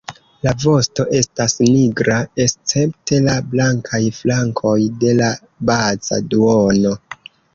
La 0.45 0.51
vosto 0.61 1.03
estas 1.17 1.53
nigra 1.73 2.15
escepte 2.45 3.19
la 3.27 3.35
blankaj 3.53 4.01
flankoj 4.21 4.75
de 5.05 5.13
la 5.21 5.31
baza 5.71 6.21
duono. 6.33 6.97